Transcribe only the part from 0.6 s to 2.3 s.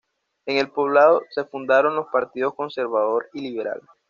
poblado se fundaron los